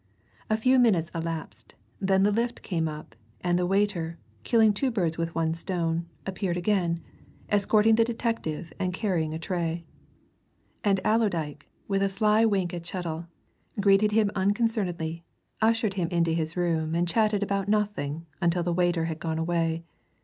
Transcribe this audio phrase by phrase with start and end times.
[0.49, 5.19] A few minutes elapsed; then the lift came up, and the waiter, killing two birds
[5.19, 7.01] with one stone, appeared again,
[7.49, 9.85] escorting the detective and carrying a tray.
[10.83, 13.27] And Allerdyke, with a sly wink at Chettle,
[13.79, 15.23] greeted him unconcernedly,
[15.61, 19.83] ushered him into his room and chatted about nothing until the waiter had gone away.